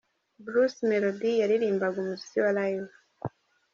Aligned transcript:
Bruce 0.45 0.79
Melodie 0.89 1.39
yaririmbaga 1.41 1.97
umuziki 2.03 2.37
wa 2.43 2.51
Live. 2.57 2.91